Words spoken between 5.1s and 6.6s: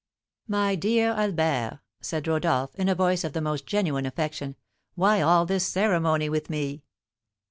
all this ceremony with